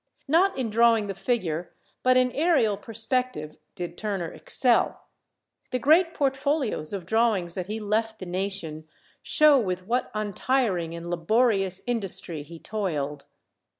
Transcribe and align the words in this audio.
Not 0.27 0.57
in 0.57 0.71
drawing 0.71 1.05
the 1.05 1.13
figure, 1.13 1.75
but 2.01 2.17
in 2.17 2.31
aërial 2.31 2.81
perspective, 2.81 3.59
did 3.75 3.99
Turner 3.99 4.31
excel. 4.31 5.03
The 5.69 5.77
great 5.77 6.15
portfolios 6.15 6.91
of 6.91 7.05
drawings 7.05 7.53
that 7.53 7.67
he 7.67 7.79
left 7.79 8.17
the 8.17 8.25
nation 8.25 8.87
show 9.21 9.59
with 9.59 9.85
what 9.85 10.09
untiring 10.15 10.95
and 10.95 11.07
laborious 11.07 11.83
industry 11.85 12.41
he 12.41 12.57
toiled. 12.57 13.27